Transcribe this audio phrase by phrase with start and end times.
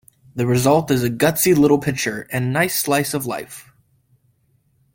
[0.35, 3.71] The result is a gutsy little picture and a nice slice of life.